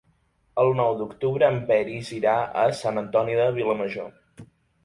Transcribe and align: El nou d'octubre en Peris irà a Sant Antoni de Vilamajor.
El 0.61 0.71
nou 0.79 0.95
d'octubre 1.01 1.49
en 1.55 1.59
Peris 1.67 2.11
irà 2.21 2.33
a 2.65 2.65
Sant 2.81 2.99
Antoni 3.03 3.39
de 3.41 3.47
Vilamajor. 3.59 4.13